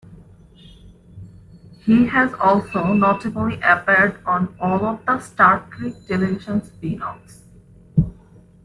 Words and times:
He 1.85 2.07
has 2.07 2.33
also 2.33 2.85
notably 2.91 3.59
appeared 3.61 4.19
on 4.25 4.55
all 4.59 4.83
of 4.83 5.05
the 5.05 5.19
"Star 5.19 5.67
Trek" 5.69 5.93
television 6.07 6.63
spin-offs. 6.63 7.43